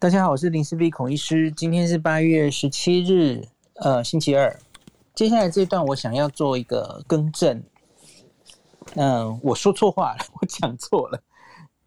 [0.00, 1.50] 大家好，我是林思碧孔医师。
[1.50, 4.58] 今天是八月十七日，呃，星期二。
[5.14, 7.62] 接下来这段我想要做一个更正。
[8.94, 11.22] 嗯、我说错话了， 我讲错了。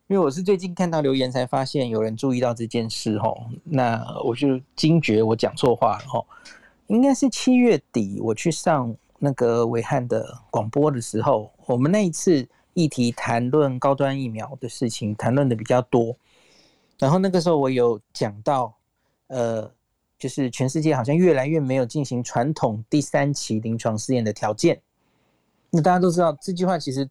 [0.06, 6.24] 因为我是最近看到留言才发现有人注意到这件事吼，那我就惊觉我讲错话了吼。
[6.86, 16.16] 应该是七月底我去上那个维汉的广播的时候，我们那一次议题谈论高端疫苗的事情，谈论的比较多。
[17.04, 18.74] 然后那个时候我有讲到，
[19.28, 19.70] 呃，
[20.18, 24.82] 就是全世界好像越来越没有进行传统第三期临床试验的条件。
[25.70, 27.10] 那大家都知道这句话其实，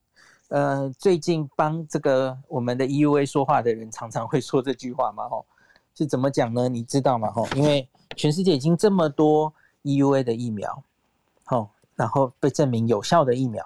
[0.49, 5.45] 呃，最近帮这个我们的 EUA 说话的人常常会说这句话嘛，吼，
[5.95, 6.71] 是怎么讲呢？
[6.71, 7.31] 你知道吗？
[7.31, 10.83] 吼，因为全世界已经这么多 EUA 的疫苗，
[11.45, 13.63] 吼，然后被证明有效的疫苗，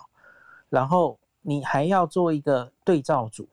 [0.71, 3.49] 然后你还要做一个对照组，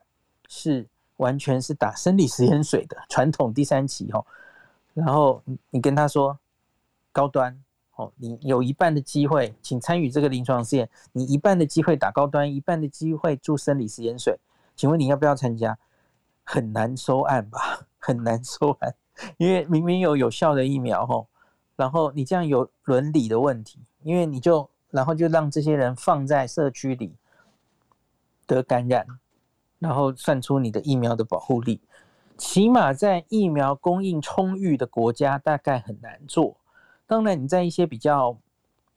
[0.47, 0.87] 是。
[1.17, 4.25] 完全是打生理食盐水的传统第三期哦，
[4.93, 6.37] 然后你跟他说
[7.11, 7.57] 高端
[7.95, 14.39] 哦，你有一半的机会，请参与这个临床试验，你一半的机会打高端，一半的机会注生理食盐水，
[14.75, 15.77] 请问你要不要参加？
[16.43, 17.87] 很难收案吧？
[17.99, 18.93] 很难收案，
[19.37, 21.25] 因为明明有有效的疫苗哦，
[21.77, 27.15] 然后你这样有伦理的问题，因为你就然后就让这些人放在社区里
[28.45, 29.07] 得感染。
[29.83, 31.81] 然后算出你的疫苗的保护力，
[32.37, 36.55] 起码在疫苗供应充裕的国家，大概很难做。
[37.05, 38.37] 当然，你在一些比较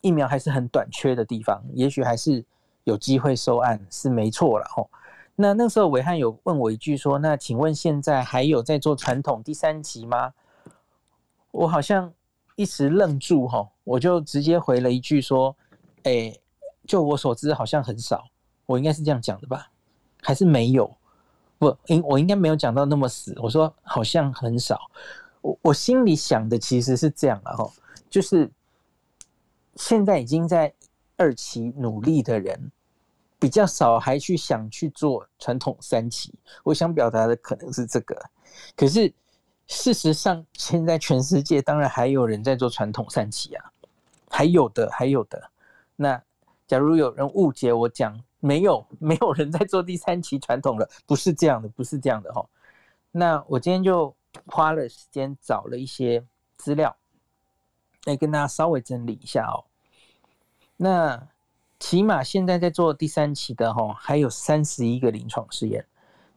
[0.00, 2.44] 疫苗还是很短缺的地方，也许还是
[2.84, 4.88] 有机会收案，是没错了吼。
[5.34, 10.32] 那那时候伟汉有问我一句说：“那请问现在还有在做传统第三期吗？”
[11.50, 12.12] 我好像
[12.54, 15.56] 一时愣住吼，我就直接回了一句说
[16.04, 16.32] ：“哎，
[16.86, 18.24] 就我所知，好像很少。”
[18.66, 19.68] 我应该是这样讲的吧。
[20.26, 20.92] 还是没有，
[21.56, 23.32] 不，应我应该没有讲到那么死。
[23.40, 24.90] 我说好像很少，
[25.40, 27.72] 我我心里想的其实是这样了哈，
[28.10, 28.50] 就是
[29.76, 30.74] 现在已经在
[31.16, 32.72] 二期努力的人
[33.38, 36.34] 比较少，还去想去做传统三期。
[36.64, 38.20] 我想表达的可能是这个，
[38.74, 39.14] 可是
[39.68, 43.64] 事实上，现在全世界当然还有人在做传统三期啊，
[44.28, 45.40] 还有的，还有的。
[45.94, 46.20] 那
[46.66, 48.20] 假如有人误解我讲。
[48.46, 52.46] 没有， 没有人在做第三期传统了，不是这样的，不是这样的哈。
[53.10, 54.14] 那我今天就
[54.46, 56.24] 花了时间找了一些
[56.56, 56.96] 资料，
[58.04, 59.64] 来跟大家稍微整理一下哦。
[60.76, 61.26] 那
[61.80, 65.84] 起码现在在做第三期的哈，还有三十一个临床试验。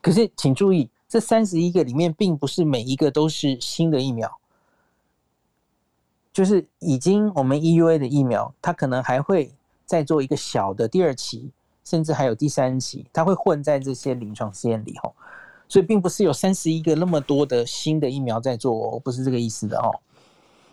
[0.01, 4.39] 可是请注意，这三十一个里面，并不是每一个都是新的疫苗，
[6.33, 9.53] 就是已经我们 EUA 的疫苗，它可能还会
[9.85, 11.51] 再做一个小的第二期。
[11.89, 15.15] 甚至还有第三期，它会混在这些临床试验里吼，
[15.67, 19.89] 所以并不是有三十一个那么多的新的疫苗在做，不是这个意思的哦。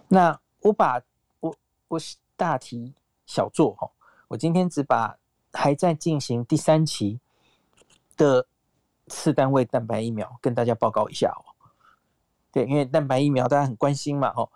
[0.08, 1.00] 那我把
[1.40, 1.56] 我
[1.88, 1.98] 我
[2.36, 2.92] 大题
[3.24, 3.90] 小做吼，
[4.28, 5.16] 我今天只把
[5.54, 7.18] 还在进行第三期
[8.18, 8.46] 的
[9.06, 11.40] 次单位蛋白疫苗跟大家报告一下哦。
[12.52, 14.46] 对，因为蛋白疫苗大家很关心嘛哦，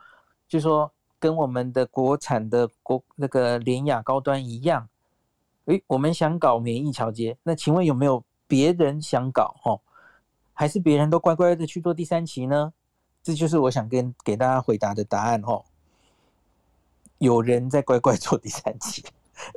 [0.47, 4.87] 就说跟我们的国产的国那个联雅高端一样。
[5.71, 9.55] 诶，我们想搞免疫桥接，那请问有没有别人想搞？
[9.63, 9.81] 吼，
[10.53, 12.73] 还是别人都乖乖的去做第三期呢？
[13.23, 15.41] 这就是我想跟给大家回答的答案。
[15.45, 15.65] 吼，
[17.19, 19.05] 有人在乖乖做第三期，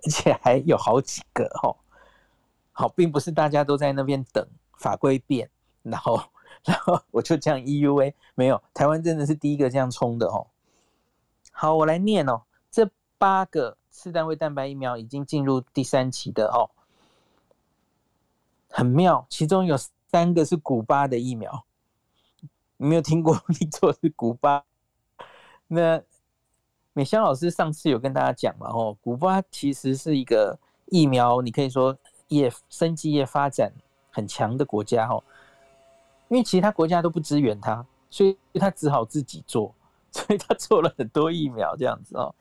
[0.06, 1.50] 而且还有好几个。
[1.60, 1.78] 吼，
[2.74, 4.48] 好，并不是大家都在那边等
[4.78, 5.50] 法规变，
[5.82, 6.22] 然后，
[6.64, 10.32] 然后我就这样 EUA 没有，台湾真的是第一个这样冲的。
[10.32, 10.46] 吼，
[11.52, 12.88] 好，我来念哦，这
[13.18, 13.76] 八个。
[13.94, 16.72] 次单位蛋白疫苗已经进入第三期的哦，
[18.68, 19.78] 很妙，其中有
[20.12, 21.64] 三个是古巴的疫苗，
[22.78, 23.40] 你没有听过？
[23.60, 24.66] 你做是古巴？
[25.68, 26.02] 那
[26.94, 28.68] 美香老师上次有跟大家讲嘛？
[28.68, 31.96] 哦，古巴其实是一个疫苗，你可以说
[32.30, 33.72] 业生技业发展
[34.12, 35.24] 很强的国家哦，
[36.30, 39.74] 因为其他国家都不支援他，所以他只好自己做。
[40.16, 42.34] 所以他做了很多疫苗这样子哦，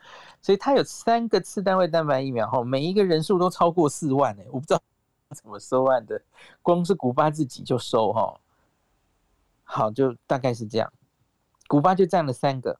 [0.42, 4.80] 所以他有三个次单位蛋白疫苗哈，每一个人数都超过四万哎，我不知道
[5.30, 6.20] 怎么收万的，
[6.60, 8.38] 光是古巴自己就收哈，
[9.64, 10.92] 好，就大概是这样，
[11.66, 12.78] 古巴就占了三个，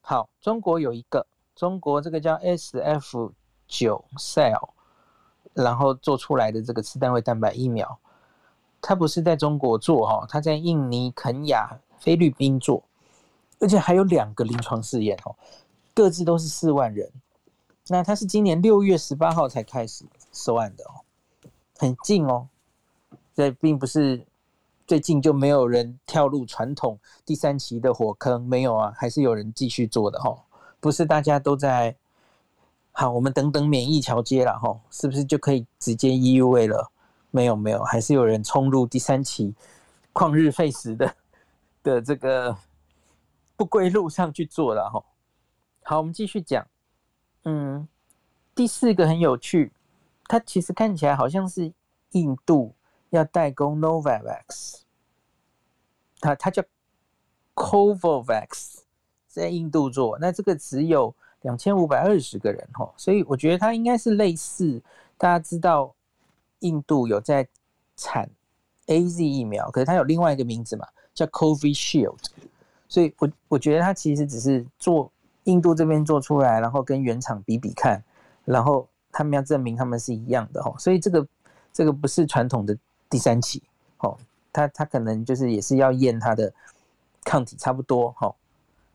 [0.00, 3.32] 好，中国有一个，中国这个叫 SF
[3.68, 4.70] 九 Cell，
[5.52, 7.98] 然后做出来的这个次单位蛋白疫苗，
[8.80, 12.82] 它不是在中国做哈，它在印尼、肯亚、菲律宾做。
[13.58, 15.34] 而且还有两个临床试验哦，
[15.94, 17.10] 各自都是四万人。
[17.88, 21.04] 那他是今年六月十八号才开始收案的哦，
[21.78, 22.48] 很近哦。
[23.34, 24.24] 这并不是
[24.86, 30.36] 最近就没有人跳入传统第三期的火坑，没有啊，还是有人继续做的哈，
[30.80, 31.94] 不是大家都在
[32.92, 36.90] 好，我们等等免疫桥接了哈，是不是就可以直接 EUA 了？
[37.30, 39.54] 没有没有，还是有人冲入第三期
[40.14, 41.14] 旷日费时的
[41.82, 42.56] 的这个
[43.56, 45.04] 不归路上去做了哈。
[45.82, 46.66] 好，我们继续讲，
[47.44, 47.88] 嗯，
[48.54, 49.72] 第四个很有趣，
[50.26, 51.72] 它其实看起来好像是
[52.10, 52.74] 印度。
[53.10, 54.80] 要代工 Novavax，
[56.18, 56.60] 它它叫
[57.54, 58.78] Covovax，
[59.28, 64.82] 在印度做，那这个只有两千五百二十个人哈，所以我觉得它应该是类似，
[65.16, 65.94] 大家知道
[66.58, 67.46] 印度有在
[67.96, 68.28] 产
[68.86, 72.26] AZ 疫苗，可是它有另外一个名字嘛，叫 Covishield，
[72.88, 75.10] 所以我我觉得它其实只是做
[75.44, 78.02] 印度这边做出来，然后跟原厂比比看，
[78.44, 81.26] 然后他们要证明他们是一样的哈，所以这个
[81.72, 82.76] 这个不是传统的。
[83.08, 83.62] 第三期，
[83.98, 84.18] 哦，
[84.52, 86.52] 他他可能就是也是要验他的
[87.24, 88.34] 抗体差不多，哈，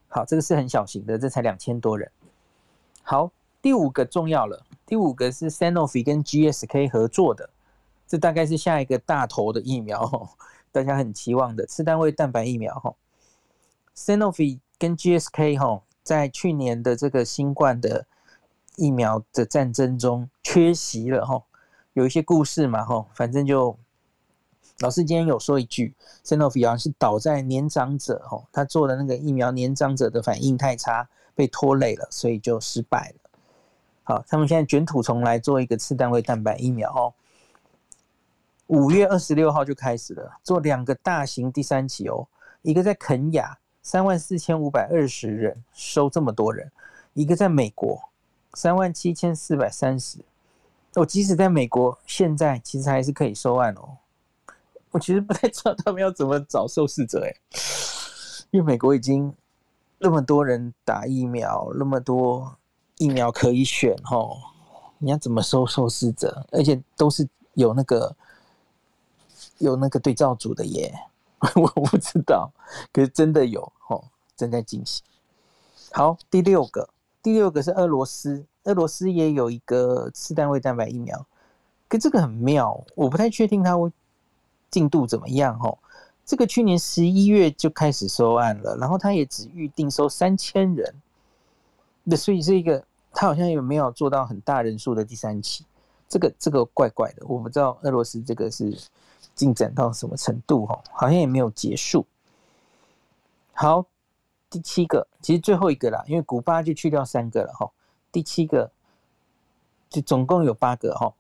[0.10, 2.12] 好，这个是很小型的，这才两千多人。
[3.04, 7.50] 好，第五个重要了，第五个是 Sanofi 跟 GSK 合作的，
[8.06, 10.30] 这大概是下一个大头的疫苗，哈，
[10.74, 12.94] 大家很期望的次单位蛋白疫苗，哈
[13.96, 18.06] ，Sanofi 跟 GSK 哈，在去年的这个新冠的
[18.76, 21.44] 疫苗的战争中缺席了，哈，
[21.94, 23.78] 有一些故事嘛，哈，反正就。
[24.80, 25.94] 老师今天有说一句
[26.26, 33.30] ，Sanofi 好像是倒在年长者哦，他做的那个疫苗年长者的反应太差，被拖累了，所以就失败了。
[34.02, 37.14] 好，他们现在卷土重来，做一个次单位蛋白疫苗哦。
[38.68, 42.28] 五月二十六号就开始了，做两个大型第三期哦，
[42.64, 46.68] 一个在肯亚，三万四千五百二十人，收这么多人；
[47.14, 48.10] 一个在美国，
[48.54, 50.20] 三万七千四百三十。
[50.94, 53.98] 哦，即使在美国，现在其实还是可以收案哦。
[54.92, 57.34] 我其实不太知道他们要怎么找受试者哎，
[58.52, 59.34] 因为美国已经
[60.00, 62.58] 那么多人打疫苗，那么多
[62.98, 64.38] 疫苗可以选吼，
[64.98, 66.46] 你要怎么收受试者？
[66.52, 68.14] 而且都是有那个
[69.60, 70.94] 有那个对照组的耶，
[71.56, 72.52] 我不知道，
[72.94, 74.06] 可是真的有吼，
[74.36, 75.04] 正在进行。
[75.92, 76.90] 好，第六个，
[77.22, 81.26] 第六个是俄罗斯，俄罗斯也有一个次单位蛋白疫苗，
[81.88, 83.76] 可这个很妙，我不太确定它。
[84.70, 85.60] 进度怎么样？
[85.60, 85.78] 吼，
[86.26, 90.96] 这个去年十一月就开始收案了，然后他也只预定收三千人，
[92.06, 95.66] 那所以这个他好像也没有做到很大人数的第三期？
[96.08, 98.74] 这个这个怪怪的，我不知道俄罗斯这个是
[99.36, 100.66] 进展到什么程度？
[100.66, 102.06] 哦，好像也没有结束。
[103.54, 103.86] 好，
[104.50, 107.72] 第七个，其实最后一个啦，因为古巴就去掉三个了，哈，
[108.12, 108.72] 第七个
[109.90, 111.14] 就总共有八个，哈，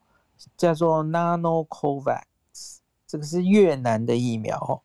[0.57, 2.23] 叫做 Nanocovax。
[3.07, 4.79] 这个是越南的疫苗哦，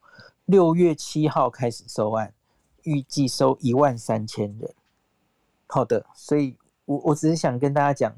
[0.46, 2.34] 六月七号开始收案，
[2.82, 4.74] 预计收一万三千人。
[5.68, 6.56] 好的，所以
[6.86, 8.12] 我我只是想跟大家讲，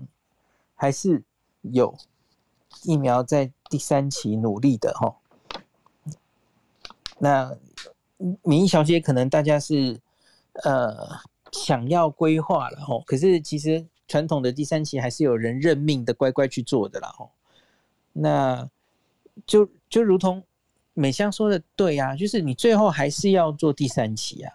[0.75, 1.23] 还是
[1.61, 1.95] 有
[2.85, 5.17] 疫苗在第三期努力的哈。
[7.19, 7.57] 那
[8.43, 10.01] 免疫桥接可能大家是
[10.65, 10.95] 呃
[11.53, 17.29] 想要规划了哈，可是其实传统的第三期还是有人认命的乖乖去做的啦哈。
[18.13, 18.69] 那
[19.47, 19.69] 就。
[19.91, 20.45] 就如同
[20.93, 24.53] 美香说的对呀、啊，就是你最后还是要做第三期啊，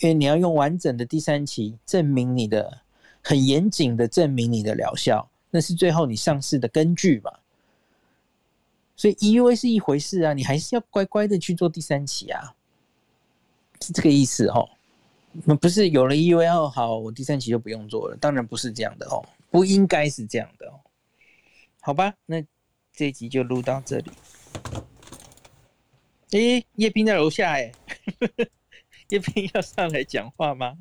[0.00, 2.80] 因为你要用完整的第三期证明你的
[3.22, 7.30] 很严谨的证明你的疗效，那是最后你上市的根据嘛。
[8.98, 12.52] 所以 EUA 是一回事啊，你还是要乖乖的去做第三期啊，
[13.80, 14.68] 是这个意思哦。
[15.60, 20.80] 不是有了 EUA 好，我第三期就不用做了，当然不是这样的哦，不应该是这样的哦。
[21.80, 22.44] 好吧，那
[22.92, 24.10] 这一集就录到这里。
[26.32, 27.72] 诶，叶斌在楼下诶，
[29.10, 30.76] 叶斌要上来讲话吗？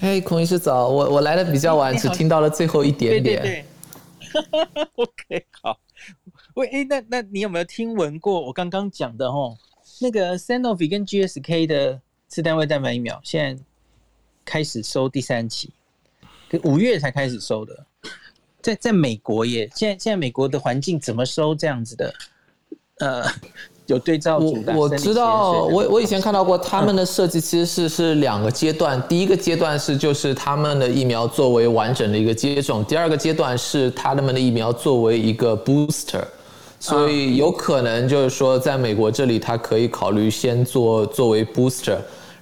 [0.00, 3.42] 嘿，孔医师早，我我来的比较晚，只听到了最后一点点。
[3.42, 3.64] 对
[4.32, 5.78] 对对， OK，好。
[6.54, 9.58] 喂，诶，那那你有没有听闻过我刚刚讲的哦？
[10.00, 13.62] 那个 Sanofi 跟 GSK 的次单位蛋白疫苗，现在
[14.42, 15.70] 开始收第三期，
[16.64, 17.84] 五月才开始收的。
[18.62, 22.14] 在在美国耶，现在现在美国的环境怎么收这样子的？
[23.00, 23.22] 呃，
[23.90, 24.72] 有对照组的。
[24.72, 29.00] 我我知道，我我以前看到过他们的设计，其实是是两个阶段。
[29.08, 36.22] 第一个阶段是就是他们的疫苗作为完整的一个接种，第二个阶段是他们的疫苗作为一个 booster。
[36.78, 41.98] 所以有可能就是说，在美国这里，他可以考虑先做作为 booster。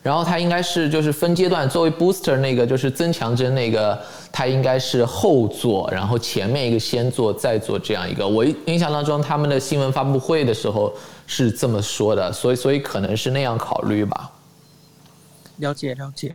[0.09, 4.01] 然后它应该是就是分阶段，作为 booster 那个就是增强针那个，
[4.33, 8.27] 它应该是后做，然后前面一个先做再做这样一个。
[8.27, 10.91] 我印象当中他们的新闻发布会的时候
[11.27, 14.31] 是这么说的，所以所以可能是那样考虑吧。
[15.59, 16.35] 了解了解。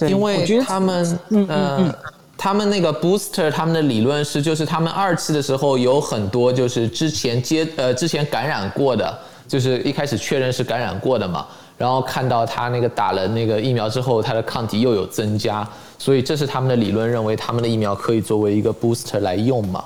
[0.00, 1.88] 因为他们嗯嗯嗯。
[1.88, 1.94] 呃
[2.40, 11.44] 他们那个 booster，他们的理论是，就是他们二期的时候有很多就是之前接呃之前感染过的，就是一开始确认是感染过的嘛，
[11.78, 15.66] 然后看到他那个打了那个疫苗之后，他的抗体又有增加，
[15.96, 19.84] 所以这是他们的理论，认为他们的疫苗可以作为一个 booster 来用嘛，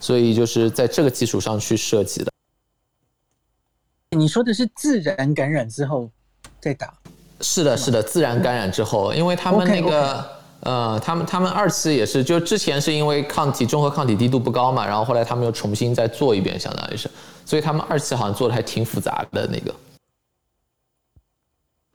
[0.00, 2.32] 所以就是在这个基础上去设计的。
[4.16, 6.08] 你说的是自然感染之后
[6.60, 6.94] 再打？
[7.40, 10.14] 是的，是的，自然感染之后，因为他们那个。
[10.14, 10.24] Okay, okay.
[10.60, 17.08] 呃，他们他们二期也是，就之前是因为抗体中和抗体低度不高嘛，然后后来他们又重新再做一遍，相当于是，
[17.44, 19.72] 所以他们二期好像做的还挺复杂的那个。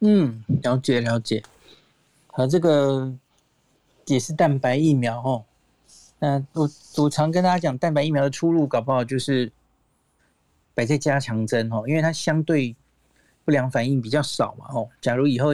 [0.01, 1.41] 嗯，了解了解。
[2.27, 3.11] 和这个
[4.05, 5.43] 也是蛋白疫苗哦。
[6.19, 9.51] 那我我常跟大家讲，蛋白疫苗的出路搞不好就是
[10.75, 12.75] 摆在加强针哦，因为它相对
[13.43, 14.87] 不良反应比较少嘛哦。
[15.01, 15.53] 假如以后。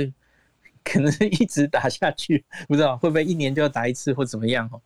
[0.89, 4.79] 可能是一直打下去，不知道会不会一年就要打一次或怎么样哦？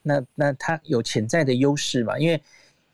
[0.00, 2.16] 那那它有潜在的优势吧？
[2.18, 2.42] 因为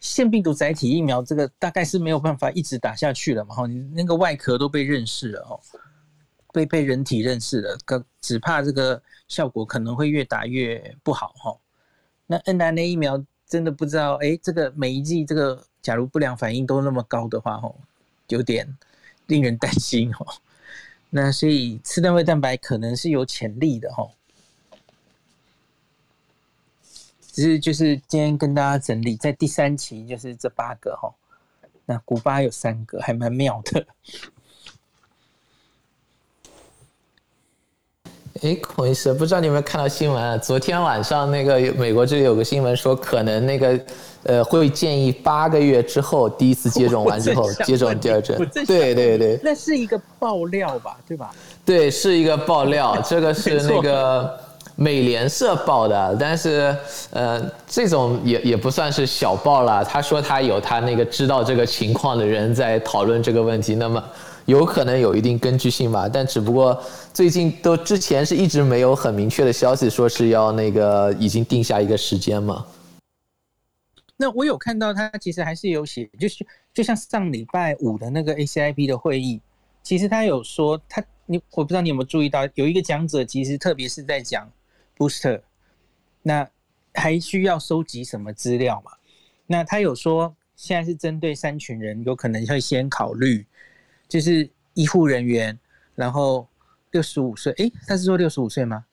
[0.01, 3.55] 腺病毒载体疫苗这个大概是没有办法一直打下去了嘛？
[3.55, 5.61] 哈，你那个外壳都被认识了哦，
[6.53, 11.57] 被被人体认识了，可只怕这个效果可能会越打越不好哈。
[12.27, 17.75] 那 N N A 疫苗真的不知道，哎，这个每一剂这个假如不良反应都那么高的话，哦，
[18.29, 18.77] 有点
[19.27, 20.27] 令人担心哦。
[21.11, 24.09] 那所以次单位蛋白可能是有潜力的哈，
[27.33, 31.13] 只是就是今天跟大家整理在第三期就是这八个哈，
[31.85, 33.85] 那古巴有三个还蛮妙的。
[38.43, 40.37] 哎，孔医师，不知道你有没有看到新闻啊？
[40.39, 43.79] 昨天晚上那个美国这里有个新闻说，可能那个。
[44.23, 48.37] 呃，会建议八个月之后第一次接种完之后接种第二针。
[48.67, 51.31] 对对对，那是一个爆料吧，对吧？
[51.65, 54.39] 对，是一个爆料， 这个是那个
[54.77, 56.77] 美联社报的，但是
[57.13, 59.83] 呃，这种也也不算是小报了。
[59.83, 64.05] 他说他有他那个知道这个情况的人在讨论这个问题，那么
[64.51, 66.09] 有可能有一定根据性吧。
[66.09, 66.83] 但只不过
[67.15, 72.67] 最近都之前是一直没有很明确的消息说是要那个已经定下一个时间嘛。
[74.17, 79.41] 那我有看到他其实还是有写，就是就像上礼拜五的那个 ACIP 的会议，
[79.83, 84.51] 其实他有说他你我不知道你有没有注意到，有一个讲者其实特别是在讲
[84.99, 85.41] booster，
[86.23, 86.47] 那
[86.93, 88.93] 还需要收集什么资料嘛？
[89.47, 93.47] 那他有说现在是针对三群人，有可能会先考虑，
[94.11, 95.59] 就是医护人员，
[95.95, 96.47] 然后
[96.91, 98.85] 六十五岁，诶，他是说六十五岁吗？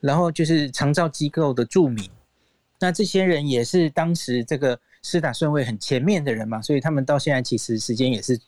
[0.00, 2.08] 然后就是长照机构的住民。
[2.78, 8.38] 那这些人也是当时这个施打顺位很前面的人嘛，所以他们到现在其实时间也是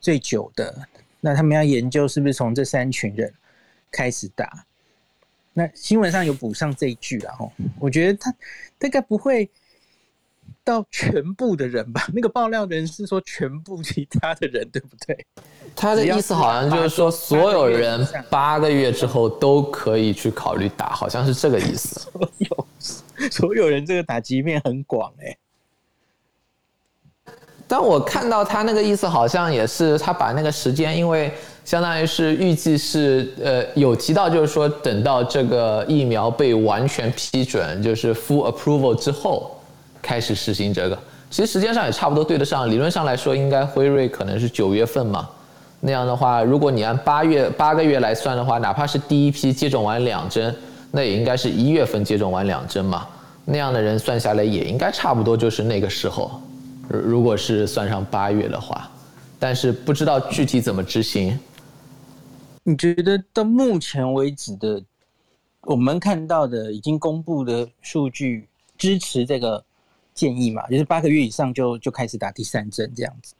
[0.00, 0.86] 最久的。
[1.20, 3.32] 那他们要研究是不是从这三群人
[3.90, 4.66] 开始打？
[5.52, 8.34] 那新闻上有补上这一句了哈，我觉得他
[8.78, 9.48] 大概不会
[10.64, 12.06] 到全部的人吧。
[12.12, 15.26] 那个爆料人是说全部其他的人，对不对？
[15.74, 22.00] 他的意思好像就是说所有人八个月之后都可以去考虑打，好像是这个意思。
[22.10, 22.66] 所有。
[23.30, 25.36] 所有人这个打击面很广哎，
[27.68, 31.32] 但我看到他那个意思好像也是他把那个时间，因为
[31.64, 39.56] 相当于是预计是呃有提到，就是说等到这个疫苗被完全批准，就是 full approval 之后
[40.02, 40.98] 开始实行这个。
[41.30, 45.26] 其实时间上也差不多对得上，理论上来说应该辉瑞可能是九月份嘛。
[45.80, 50.54] 那样的话，如果你按八月八个月来算的话，哪怕是第一批接种完两针。
[50.94, 53.08] 那也应该是一月份接种完两针嘛，
[53.46, 56.38] 那样的人算下来也应该差不多就是那个时候，
[56.86, 58.90] 如如果是算上八月的话，
[59.38, 61.40] 但是不知道具体怎么执行。
[62.62, 64.82] 你觉得到目前为止的
[65.62, 69.64] 我们看到的已经公布的数据支持这个
[70.14, 70.66] 建议嘛？
[70.68, 73.34] 就是八个月以上就就开始打第三针这样子。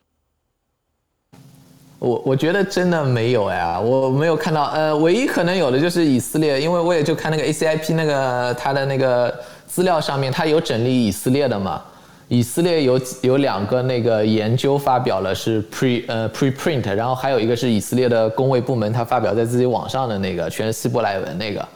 [1.99, 9.33] 我我觉得真的没有呀，我没有看到，呃，唯一可能有的就是以色列，因为我也就看那个 ACIP 那个他的那个
[9.69, 11.81] 资料上面，他有整理以色列的嘛，
[12.27, 21.69] 以色列有有两个那个研究发表了是 pre 呃 preprint，然后还有一个是以色列的公卫部门他发表在自己网上的那个全是希伯来文那个，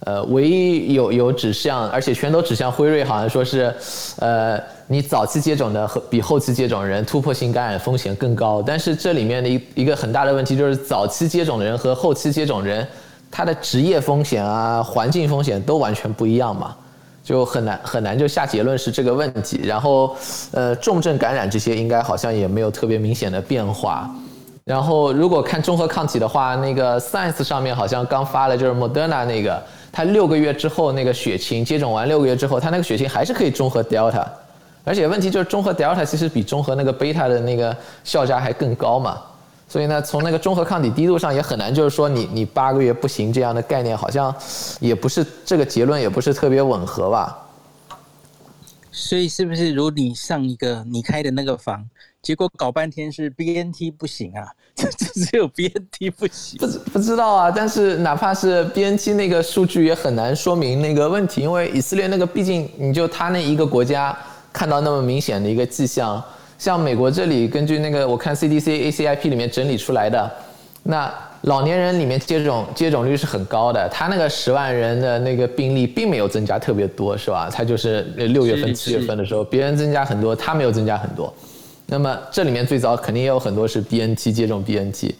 [0.00, 3.74] 呃，唯一有有指向，而且全都指向辉瑞，好像说是，
[4.20, 8.62] 呃，你早期接种的和比后期接种人突破性感染风险更高。
[8.64, 12.86] 但是这里面的一一个很大的问题就是，早期接种的人和后期接种人，
[13.30, 16.76] 他的职业风险啊、环境风险都完全不一样嘛，
[17.24, 19.62] 就很难很难就下结论是这个问题。
[19.64, 20.14] 然后，
[20.52, 24.08] 呃，重症感染这些应该好像也没有特别明显的变化。
[24.66, 29.60] 然后，如果看综合抗体的话，那个 Science 上面好像刚发了，就是 Moderna 那个。
[29.96, 34.26] 他六个月之后那个血清接种完六个月之后，他那个血清还是可以中和 Delta，
[34.84, 37.74] 而且问题就是中和 Delta 其实比中和那个 Beta 的那个
[38.04, 39.18] 效价还更高嘛，
[39.66, 44.34] 所以呢，从那个中和抗体低度上也很难，就是说你你八个月不行这样的概念好像
[44.80, 47.45] 也不是这个结论也不是特别吻合吧。
[48.98, 51.86] 所以是不是如你上一个你开的那个房，
[52.22, 54.48] 结果搞半天是 BNT 不行啊？
[54.74, 57.50] 这只有 BNT 不行，不不知道啊。
[57.50, 64.16] 但是哪怕是 BNT 那个数据也很难说明那个问题，因为以色列那个毕竟你就他那一个国家
[64.50, 66.22] 看到那么明显的一个迹象，
[66.58, 70.34] 像美国这里根据那个我看 CDC ACIP 里面整理出来的，
[70.82, 71.12] 那
[71.46, 77.48] 老年人里面接种接种率是很高的，他那个十万人的那个病例并没有增加特别多，是吧？
[77.48, 81.32] 他就是六月份七月份的时候，别人增加很多，他没有增加很多。
[81.86, 85.14] 那么这里面最早肯定也有很多是 BNT 接种 BNT，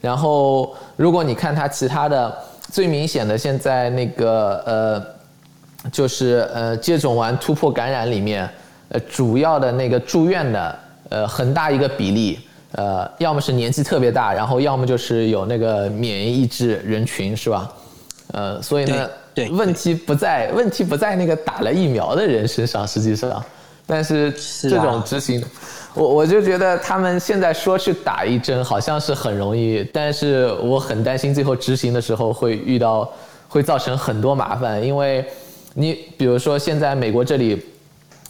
[0.00, 2.32] 然后如果你看他其他的
[2.70, 5.04] 最明显的现在那个呃，
[5.90, 8.48] 就是呃接种完突破感染里面，
[8.90, 12.38] 呃主要的那个住院的呃很大一个比例，
[12.72, 17.72] 呃要么是年纪特别大，然后要么就是有那个免疫抑制人群是吧？
[18.32, 23.44] 呃所以呢，对，问题不在问题不在那个打了疫苗的人身上，实际上，
[23.86, 25.44] 但是这种执行。
[25.94, 33.06] 我我就觉得他们现在说去打一针好像是很容易，但是我很担心最后执行的时候会遇到，
[33.48, 35.22] 会造成很多麻烦，因为
[35.74, 37.62] 你比如说现在美国这里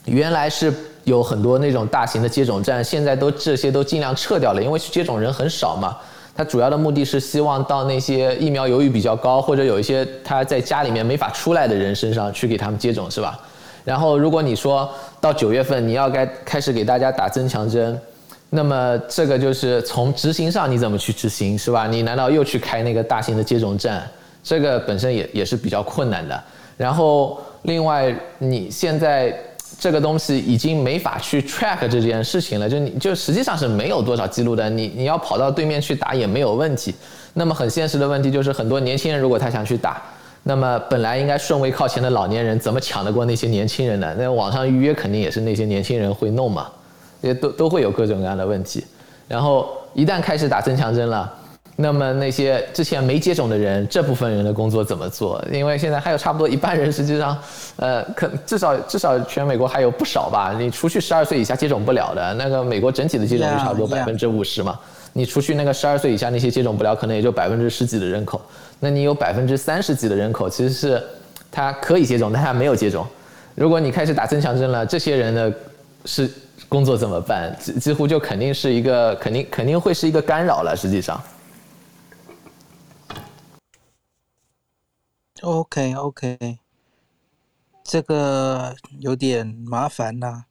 [0.07, 5.97] 原来是有很多那种大型的接种站，现在都这些都尽量撤掉了，因为去接种人很少嘛。
[6.35, 13.39] 他主要的目的是希望到那些疫苗犹豫比较高，或者有一些他在家里面没法出来的人身上去给他们接种，是吧？
[13.85, 14.89] 然后，如果你说
[15.21, 18.01] 到九月份你要该开始给大家打增强针，
[18.49, 21.87] 那么这个就是从执行上你怎么去执行，是吧？
[21.87, 24.09] 你难道又去开那个大型的接种站？
[24.43, 26.43] 这个本身也也是比较困难的。
[26.77, 29.37] 然后，另外你现在
[29.83, 34.71] 这个东西已经没法去 track 这件事情了，就你就实际上是没有多少记录的。
[34.71, 36.95] 你你要跑到对面去打也没有问题。
[37.35, 40.01] 那么很现实的问题就是，很多年轻人如果他想去打。
[40.45, 44.15] 那么本来应该顺位靠前的老年人，怎么抢得过那些年轻人呢？
[44.17, 46.69] 那网上预约肯定也是那些年轻人会弄嘛，
[47.21, 48.85] 也都都会有各种各样的问题。
[49.27, 51.29] 然后一旦开始打增强针了，
[51.77, 55.43] 那么那些之前没接种的人，这部分人的工作怎么做？
[55.51, 57.37] 因为现在还有差不多一半人实际上，
[57.77, 60.55] 呃，可至少至少全美国还有不少吧。
[60.59, 64.79] 你除去十二岁以下接种不了的那个，美国整体的接种率差不多百分之五十嘛。
[65.15, 68.41] 你除去那个十二岁以下那些接种不了，可能也就百分之十几的人口。
[68.81, 71.03] 那你有百分之三十几的人口其实是
[71.51, 73.07] 他可以接种，但他没有接种。
[73.55, 75.53] 如果你开始打增强针了，这些人的
[76.05, 76.31] 是
[76.69, 77.55] 工作怎么办？
[77.59, 80.75] 几几乎就肯定是一个肯定肯定会是一个干扰了。
[80.77, 81.21] 实际上
[85.43, 86.59] ，OK OK，
[87.85, 90.47] 这个有点麻烦啦、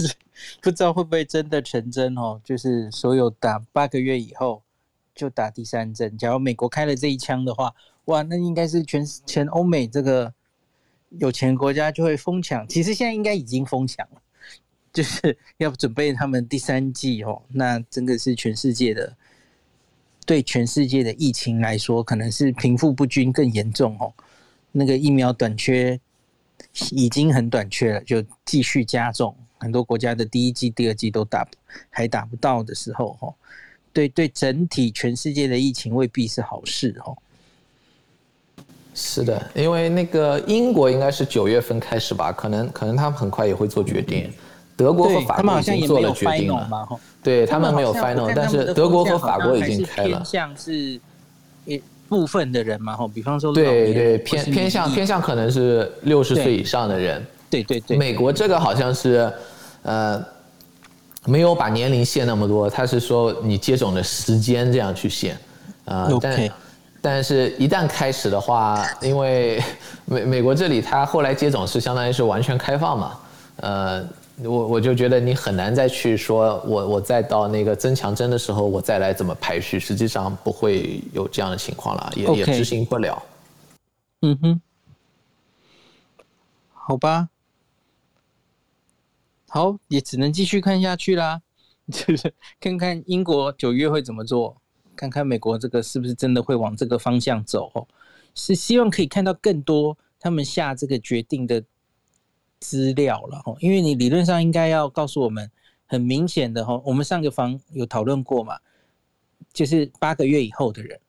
[0.60, 2.40] 不知道会不会真的成真哦？
[2.42, 4.62] 就是所有打八个月以后。
[5.12, 6.16] 就打第三针。
[6.16, 7.74] 假如美国开了这一枪的话，
[8.06, 10.32] 哇，那应该是全全欧美这个
[11.10, 12.66] 有钱国家就会疯抢。
[12.66, 14.22] 其实现在应该已经疯抢了，
[14.94, 17.42] 就是 要准备他们第三季哦。
[17.48, 19.14] 那真的是全世界的，
[20.24, 24.14] 对全世界的疫情来说，可能是贫富不均更严重哦。
[24.72, 25.98] 那个疫苗短缺
[26.90, 29.34] 已经很短缺了，就继续加重。
[29.58, 31.46] 很多国家的第一季、第二季都打
[31.90, 33.34] 还打不到的时候，哈。
[33.92, 37.16] 对对，整体全世界的疫情未必是好事哦。
[38.94, 44.32] 是的，因为那个英国应该是九月份开始吧，可能可能他们很快也会做决定。
[44.76, 46.88] 德国和法国已经做了决定了。
[47.22, 50.18] 对，他们没有 final，但是德国和法国已经开了。
[50.18, 51.00] 偏向是一
[52.10, 57.26] 部分的人嘛，吼，比方说对对偏偏向偏向可能是六十岁以上的人。
[57.48, 59.32] 对对对，美国这个好像是
[59.84, 60.22] 呃。
[61.26, 65.34] 没有把年龄限那么多，他是说你接种的时间这样去限，
[65.84, 66.50] 啊、呃，但.
[67.02, 69.62] 但是一旦开始的话，因为
[70.06, 73.18] 美美国这里他后来接种是相当于是完全开放嘛，
[73.56, 74.02] 呃，
[74.42, 83.22] 我我就觉得你很难再去说我我再到那个增强针的时候我再来怎么排序，实际上不会有这样的情况了，也.也执行不了。
[84.22, 84.60] 嗯哼，
[86.72, 87.28] 好吧，
[89.48, 91.40] 好，也只能继续看下去啦，
[91.90, 94.56] 就是看看英国九月会怎么做，
[94.94, 97.86] 看看美国这个是不是真的会往这个方向走哦，
[98.34, 101.62] 是希望可以看到更多他们下这个决定的
[102.60, 105.50] 资料了哦，因为你理论上应该要告诉我们
[105.86, 108.58] 很明显的哈，我们上个房有讨论过嘛，
[109.52, 111.00] 就是八个月以后的人，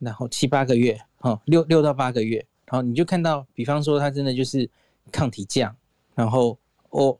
[0.00, 2.44] 然后七八个月，哈，六六到八个月。
[2.66, 4.68] 然后你就看到，比方说他真的就是
[5.12, 5.76] 抗体降，
[6.14, 6.58] 然后
[6.90, 7.16] 哦，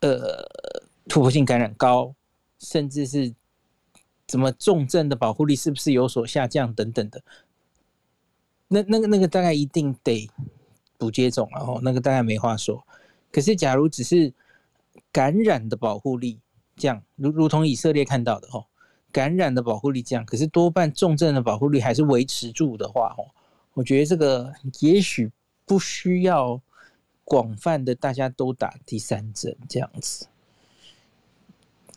[0.00, 0.44] 呃，
[1.08, 2.12] 突破性感染高，
[2.58, 3.32] 甚至是
[4.26, 7.22] 怎么重症的保护力是不是有所下降等等的，
[8.68, 10.28] 那那个那个大概一定得
[10.98, 12.86] 补接种了哦，那个大概没话说。
[13.30, 14.32] 可是假如只是
[15.12, 16.38] 感染的保护力
[16.76, 18.64] 降，如如同以色列看到的哦，
[19.12, 23.28] 感染的保护力降，可是多半重症的保护力还是维持住的话哦。
[23.74, 25.30] 我觉得这个也许
[25.66, 26.60] 不需要
[27.24, 30.26] 广泛的大家都打第三针这样子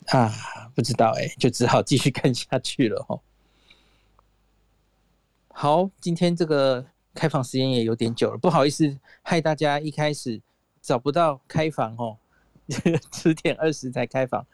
[0.07, 0.33] 啊，
[0.75, 3.21] 不知道哎，就只好继续看下去了哦。
[5.49, 10.41] 好，今天这个开房时间也有点久了，不好意思害大家一开始
[10.81, 12.17] 找不到开房哦，
[13.13, 14.45] 十点二十才开房，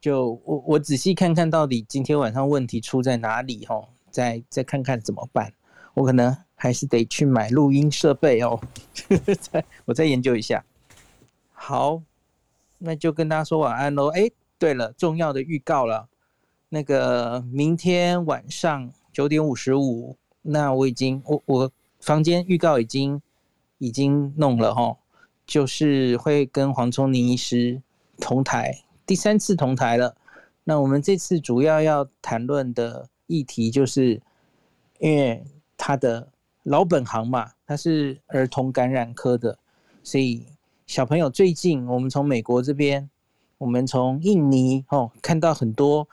[0.00, 5.52] 就我我仔细看看到底今天晚上问题出在哪里哦，再再看看怎么办，
[5.94, 6.36] 我可能。
[6.62, 8.60] 还是得去买录音设备哦，
[9.40, 10.62] 再我再研究一下。
[11.54, 12.02] 好，
[12.76, 14.08] 那就跟大家说晚安喽。
[14.08, 16.06] 哎，对了，重要的预告了，
[16.68, 23.22] 那个明天晚上九点五十五，那我已经我我房间预告已经
[23.78, 24.96] 已经弄了哈，
[25.46, 27.80] 就是会跟黄瑽宁医师
[28.18, 30.16] 同台，第三次同台了。
[30.64, 34.20] 那我们这次主要要谈论的议题，就是
[34.98, 35.44] 因为
[35.76, 36.28] 他的。
[36.64, 39.58] 老本行嘛，他是儿童感染科的，
[40.02, 40.46] 所以
[40.86, 43.08] 小朋友最近，我们从美国这边，
[43.56, 46.06] 我们从印尼哦看到很多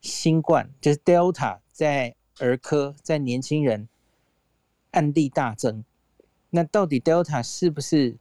[0.00, 3.88] 新冠，就是 Delta 在儿科在年轻人
[4.92, 5.84] 案例大增。
[6.48, 8.16] 那到底 Delta 是不是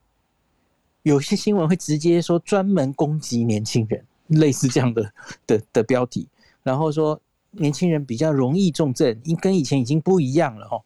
[1.04, 5.14] 有些新闻会直接说专门攻击年轻人，类似这样的
[5.48, 6.28] 的的标题，
[6.64, 10.84] 然后说年轻人比较容易重症，因跟以前已经不一样了哦。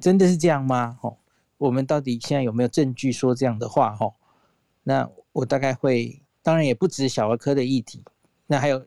[0.00, 0.98] 真的是这样吗？
[1.02, 1.16] 哦，
[1.56, 3.96] 我们到底现在有没有证据说这样的话？
[4.00, 4.14] 哦，
[4.84, 8.02] 那我大概会，当然也不止小儿科的议题，
[8.46, 8.86] 那还有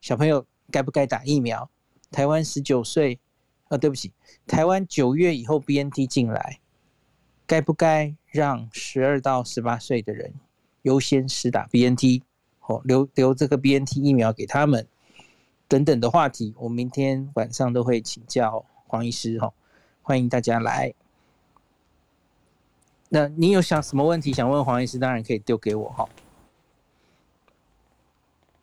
[0.00, 1.68] 小朋友该不该打疫苗？
[2.10, 3.18] 台湾十九岁，
[3.68, 4.12] 啊，对不起，
[4.46, 6.60] 台湾九月以后 BNT 进来，
[7.46, 10.34] 该不该让十二到十八岁的人
[10.82, 12.22] 优先施打 BNT？
[12.66, 14.86] 哦，留留这个 BNT 疫苗给他们，
[15.66, 19.36] 等等的话题，我明天晚上都会请教黄医师。
[19.38, 19.54] 哦。
[20.00, 20.94] 欢迎大家来。
[23.10, 24.98] 那你有想什么问题想问黄医师？
[24.98, 26.08] 当然可以丢给我哈。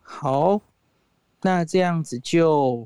[0.02, 0.60] 好，
[1.42, 2.84] 那这样子就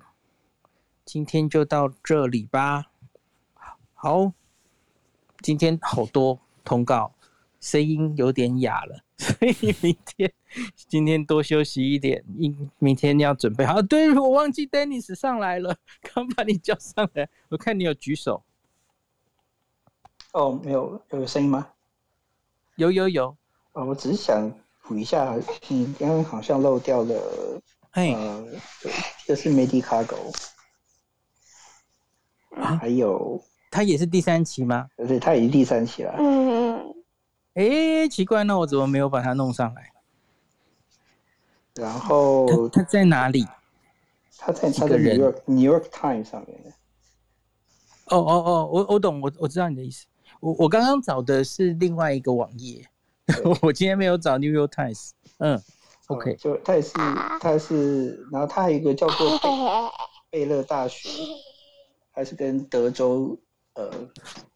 [1.13, 2.87] 今天就到这里吧。
[3.95, 4.33] 好，
[5.43, 7.13] 今天好多通告，
[7.59, 10.33] 声音有点哑了， 所以明天
[10.77, 13.83] 今天多休息一点，明明天要准备好。
[13.83, 18.45] 对，我忘记 Dennis 上来了，刚把你叫上来，我看你有举手。
[20.33, 21.67] 哦，没有，有声音吗？
[22.77, 23.37] 有有有。
[23.73, 24.49] 哦，我只是想
[24.85, 27.61] 补一下，你刚刚好像漏掉了。
[27.91, 28.47] 嘿，呃，
[29.27, 30.33] 这是 Medicago，
[32.57, 34.89] 啊，还有，他也是第三期吗？
[34.97, 36.15] 对，他已经第三期了。
[36.19, 36.95] 嗯嗯。
[37.55, 39.91] 哎，奇怪，那我怎么没有把它弄上来？
[41.75, 43.47] 然后他，他在哪里？
[44.39, 46.59] 他在他的 New York New York Times 上面。
[48.07, 50.07] 哦哦哦，我我懂，我我知道你的意思。
[50.41, 52.85] 我我刚刚找的是另外一个网页，
[53.63, 55.11] 我今天没有找 New York Times。
[55.39, 55.61] 嗯
[56.09, 56.93] ，OK，就它也是，
[57.41, 59.49] 它是，然后它还有一个叫做贝
[60.31, 61.09] 贝勒大学，
[62.21, 63.35] 还是跟德州
[63.73, 63.91] 呃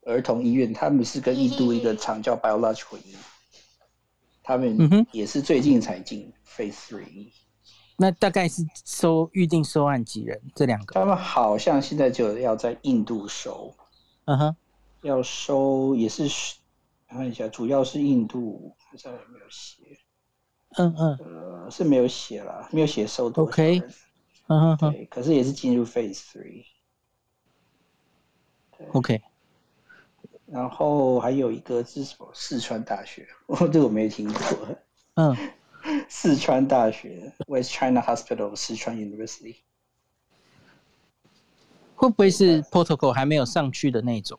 [0.03, 3.21] 儿童医院，他们是跟印度一个厂叫 Biological 医院，
[4.43, 7.33] 他们也是最近才进 Phase Three。
[7.97, 10.39] 那大概是收预定收案几人？
[10.55, 10.93] 这两个？
[10.93, 13.75] 他们好像现在就要在印度收，
[14.27, 14.57] 嗯哼，
[15.01, 16.25] 要收也是
[17.09, 19.83] 看一下，主要是印度，好像有没有写？
[20.77, 23.83] 嗯嗯，呃，是没有写了，没有写收多少 OK，
[24.49, 26.65] 嗯哼，对，可是也是进入 Phase Three。
[28.93, 29.21] OK，
[30.47, 32.29] 然后还有一个是什么？
[32.33, 34.41] 四川大学， 哦这个我没听过。
[35.15, 35.37] 嗯。
[36.09, 39.57] 四川大学 West China Hospital 四川 University
[41.95, 44.39] 会不会是 protocol 还没有上去的那种？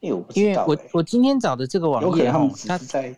[0.00, 3.16] 因为我不知道、欸，因为我我今天找的这个网页，有可能他们只是在，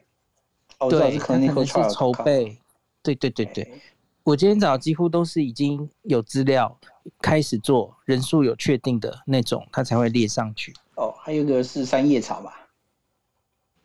[0.79, 2.59] 他对，可能是筹备，
[3.03, 3.81] 对对对对。
[4.25, 6.79] 我今天找几乎都是已经有资料
[7.21, 10.73] 开始做，人数有确定的那种，它才会列上去。
[10.95, 12.53] 哦，还有一个是三叶草嘛？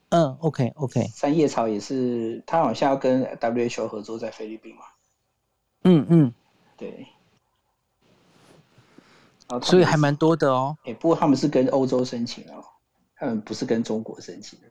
[0.09, 1.03] 嗯，OK OK。
[1.07, 4.81] 三叶草也是，他好像要跟 WHO 合作在菲律宾嘛？
[5.83, 6.33] 嗯嗯，
[6.77, 7.07] 对。
[9.63, 10.77] 所以还蛮多的哦。
[10.83, 12.63] 哎、欸，不过他们是跟欧洲申请哦，
[13.15, 14.67] 他们不是跟中国申请的，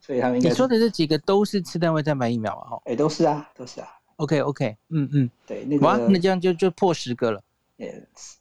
[0.00, 0.50] 所以他们应该。
[0.50, 2.76] 你说的这几个都是次单位蛋白疫苗啊？
[2.76, 3.88] 哦，哎，都是啊，都是啊。
[4.18, 7.42] OK OK，嗯嗯，对，那个哇，那这样就就破十个了。
[7.78, 7.86] 呃，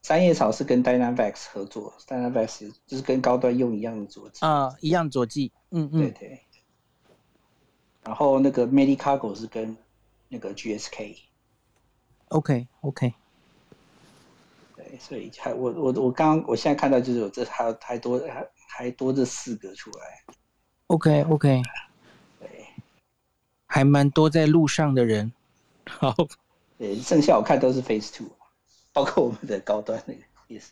[0.01, 6.41] 三叶草是跟 Dynavax 合作，Dynavax 就是跟高端用一样的佐剂啊，一样佐剂，嗯嗯，对对。
[8.03, 9.77] 然后那个 Medicago 是跟
[10.29, 11.15] 那个 GSK。
[12.29, 13.13] OK OK。
[14.75, 20.23] 对，所以还我我我刚刚我现在看到就是有这还有还多还还多这四个出来。
[20.87, 21.61] OK OK。
[22.39, 22.65] 对，
[23.67, 25.31] 还蛮多在路上的人。
[25.87, 26.15] 好，
[26.77, 28.27] 对，剩下我看都是 Phase Two，
[28.93, 30.71] 包括我们的高端那个也是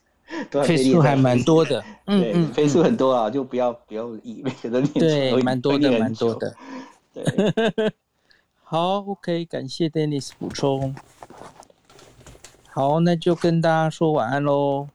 [0.91, 6.55] Two 还蛮多的， 嗯嗯，Phase Two 很多啊，就不要不要以每个都念，对，蛮多的，蛮多的，
[7.13, 7.23] 对，
[8.63, 10.95] 好，OK，感谢 Dennis 补充，
[12.69, 14.87] 好，那就跟大家说晚安喽。